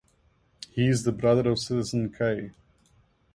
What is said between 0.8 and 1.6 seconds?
is the brother of